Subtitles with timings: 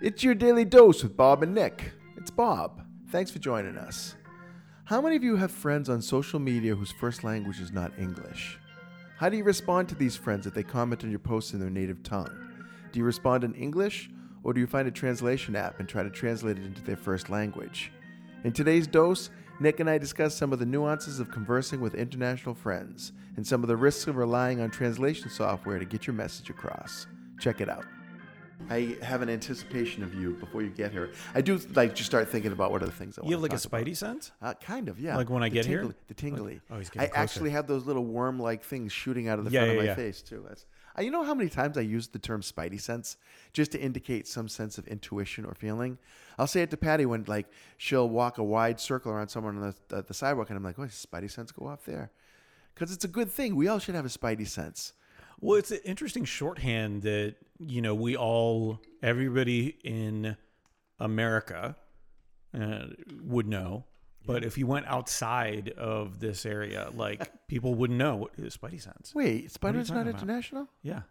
[0.00, 1.92] It's your daily dose with Bob and Nick.
[2.16, 2.82] It's Bob.
[3.10, 4.14] Thanks for joining us.
[4.84, 8.58] How many of you have friends on social media whose first language is not English?
[9.16, 11.68] How do you respond to these friends if they comment on your posts in their
[11.68, 12.30] native tongue?
[12.92, 14.08] Do you respond in English,
[14.44, 17.28] or do you find a translation app and try to translate it into their first
[17.28, 17.90] language?
[18.44, 19.30] In today's dose,
[19.60, 23.62] Nick and I discuss some of the nuances of conversing with international friends and some
[23.62, 27.08] of the risks of relying on translation software to get your message across.
[27.40, 27.84] Check it out.
[28.70, 31.10] I have an anticipation of you before you get here.
[31.34, 33.42] I do like just start thinking about what are the things I want You have
[33.42, 33.84] like a talk about.
[33.84, 34.32] spidey sense?
[34.42, 35.16] Uh, kind of, yeah.
[35.16, 35.94] Like when I The get here?
[36.08, 36.60] the tingly.
[36.70, 37.22] oh, he's I getting closer.
[37.22, 39.90] actually have those little worm-like things shooting out of the Yeah, front yeah, of my
[39.90, 39.94] yeah.
[39.94, 40.44] face too.
[40.46, 40.66] That's.
[40.98, 43.16] Uh, you know how many times I use the term "spidey sense"
[43.52, 45.96] just to indicate some sense of intuition or feeling.
[46.36, 47.46] I'll say it to Patty when like
[47.76, 50.78] she'll walk a wide circle around someone on the, the, the sidewalk, and I'm like,
[50.78, 52.10] "Oh, spidey sense go off there?"
[52.74, 53.54] Because it's a good thing.
[53.54, 54.92] We all should have a spidey sense.
[55.40, 60.36] Well, it's an interesting shorthand that, you know, we all, everybody in
[60.98, 61.76] America
[62.58, 62.86] uh,
[63.22, 63.84] would know.
[64.26, 68.80] But if you went outside of this area, like people wouldn't know what is Spidey
[68.82, 69.14] sense.
[69.14, 70.14] Wait, Spider's not about?
[70.20, 70.68] international?
[70.82, 71.02] Yeah.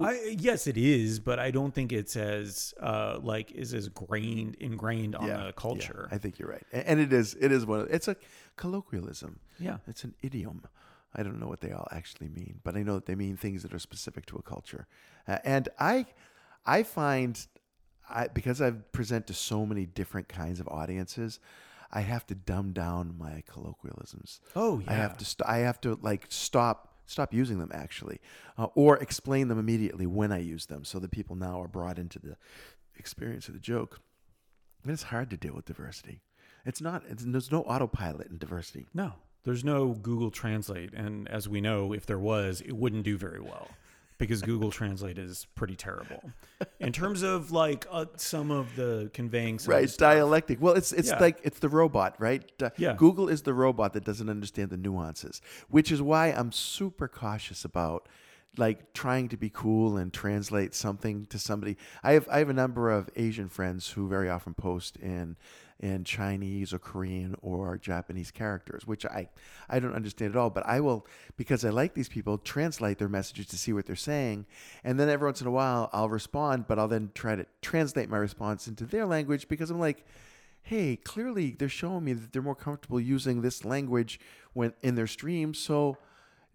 [0.00, 4.56] I, yes, it is, but I don't think it's as uh, like is as grained
[4.56, 6.08] ingrained on the culture.
[6.10, 7.36] I think you're right, A- and it is.
[7.40, 7.82] It is one.
[7.82, 8.16] Of, it's a
[8.56, 9.38] colloquialism.
[9.60, 9.76] Yeah.
[9.86, 10.64] it's an idiom.
[11.14, 13.62] I don't know what they all actually mean, but I know that they mean things
[13.62, 14.86] that are specific to a culture.
[15.28, 16.06] Uh, and I,
[16.66, 17.46] I find,
[18.08, 21.38] I because I present to so many different kinds of audiences,
[21.92, 24.40] I have to dumb down my colloquialisms.
[24.56, 25.24] Oh, yeah, I have to.
[25.24, 28.20] St- I have to like stop stop using them actually,
[28.58, 31.98] uh, or explain them immediately when I use them, so that people now are brought
[31.98, 32.36] into the
[32.96, 34.00] experience of the joke.
[34.82, 36.22] And it's hard to deal with diversity.
[36.66, 37.04] It's not.
[37.08, 38.86] It's, there's no autopilot in diversity.
[38.92, 39.12] No,
[39.44, 43.40] there's no Google Translate, and as we know, if there was, it wouldn't do very
[43.40, 43.68] well
[44.16, 46.22] because Google Translate is pretty terrible
[46.78, 49.58] in terms of like uh, some of the conveying.
[49.58, 50.12] Some of the Right, stuff.
[50.14, 50.62] dialectic.
[50.62, 51.18] Well, it's it's Yeah.
[51.18, 52.44] like it's the robot, right?
[52.62, 52.94] Uh, Yeah.
[52.94, 57.64] Google is the robot that doesn't understand the nuances, which is why I'm super cautious
[57.64, 58.08] about
[58.56, 61.76] like trying to be cool and translate something to somebody.
[62.04, 65.36] I have I have a number of Asian friends who very often post in
[65.80, 69.28] in Chinese or Korean or Japanese characters, which I
[69.68, 73.08] I don't understand at all, but I will because I like these people translate their
[73.08, 74.46] messages to see what they're saying,
[74.82, 78.08] and then every once in a while I'll respond, but I'll then try to translate
[78.08, 80.04] my response into their language because I'm like
[80.64, 84.18] hey, clearly they're showing me that they're more comfortable using this language
[84.54, 85.58] when in their streams.
[85.58, 85.98] So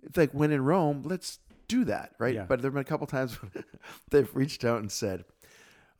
[0.03, 2.33] it's like when in Rome, let's do that, right?
[2.33, 2.45] Yeah.
[2.47, 3.63] But there have been a couple times when
[4.09, 5.23] they've reached out and said,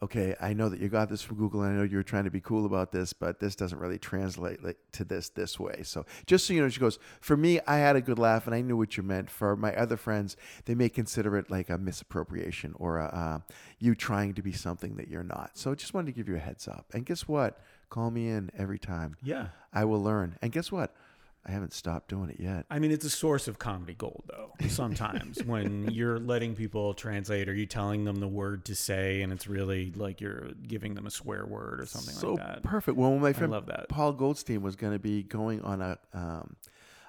[0.02, 2.24] okay, I know that you got this from Google, and I know you were trying
[2.24, 5.82] to be cool about this, but this doesn't really translate like, to this this way.
[5.84, 8.56] So just so you know, she goes, for me, I had a good laugh, and
[8.56, 9.30] I knew what you meant.
[9.30, 13.40] For my other friends, they may consider it like a misappropriation or a, uh,
[13.80, 15.52] you trying to be something that you're not.
[15.58, 16.86] So just wanted to give you a heads up.
[16.94, 17.60] And guess what?
[17.90, 19.18] Call me in every time.
[19.22, 20.38] Yeah, I will learn.
[20.42, 20.96] And guess what?
[21.46, 22.66] I haven't stopped doing it yet.
[22.70, 24.54] I mean it's a source of comedy gold though.
[24.68, 29.32] Sometimes when you're letting people translate, are you telling them the word to say, and
[29.32, 32.56] it's really like you're giving them a swear word or something so like that.
[32.64, 32.98] So perfect.
[32.98, 33.90] Well, my friend love that.
[33.90, 36.56] Paul Goldstein was going to be going on a um,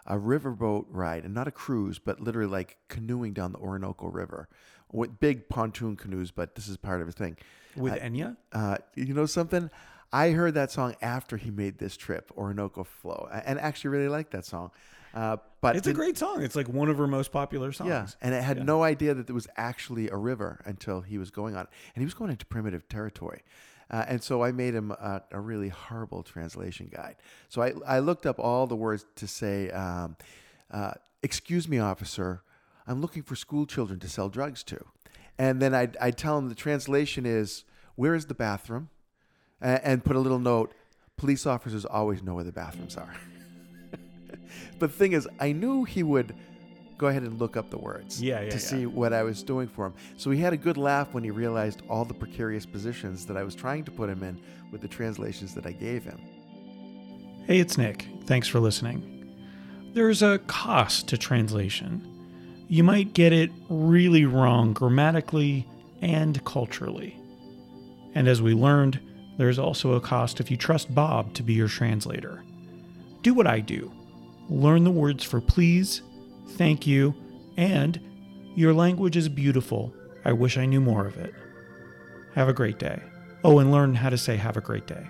[0.06, 4.48] a riverboat ride, and not a cruise, but literally like canoeing down the Orinoco River
[4.92, 6.30] with big pontoon canoes.
[6.30, 7.36] But this is part of his thing.
[7.76, 9.70] With I- Enya, Uh, you know something?
[10.12, 14.32] I heard that song after he made this trip, Orinoco Flow, and actually really liked
[14.32, 14.70] that song.
[15.14, 16.42] Uh, but it's a great song.
[16.42, 17.88] It's like one of her most popular songs.
[17.88, 18.62] Yeah, and I had Yeah.
[18.64, 22.04] no idea that there was actually a river until he was going on, and he
[22.04, 23.42] was going into primitive territory.
[23.90, 27.16] Uh, and so I made him a, a really horrible translation guide.
[27.48, 30.16] So I, I looked up all the words to say, um,
[30.70, 30.92] uh,
[31.24, 32.42] "Excuse me, officer,
[32.86, 34.84] I'm looking for school children to sell drugs to,"
[35.38, 37.64] and then I'd, I'd tell him the translation is,
[37.96, 38.90] "Where is the bathroom?"
[39.62, 40.72] A- and put a little note:
[41.16, 43.14] "Police officers always know where the bathrooms are."
[44.78, 46.34] but the thing is, I knew he would
[46.98, 48.62] go ahead and look up the words Yeah, yeah, to yeah.
[48.62, 49.94] see what I was doing for him.
[50.18, 53.42] So he had a good laugh when he realized all the precarious positions that I
[53.42, 54.38] was trying to put him in
[54.70, 56.20] with the translations that I gave him.
[57.46, 58.06] Hey, it's Nick.
[58.26, 59.06] Thanks for listening.
[59.94, 62.06] There's a cost to translation.
[62.68, 65.66] You might get it really wrong grammatically
[66.02, 67.18] and culturally.
[68.14, 69.00] And as we learned,
[69.40, 72.44] there's also a cost if you trust Bob to be your translator.
[73.22, 73.90] Do what I do
[74.50, 76.02] learn the words for please,
[76.56, 77.14] thank you,
[77.56, 77.98] and
[78.54, 79.94] your language is beautiful.
[80.26, 81.32] I wish I knew more of it.
[82.34, 83.00] Have a great day.
[83.42, 85.06] Oh, and learn how to say have a great day.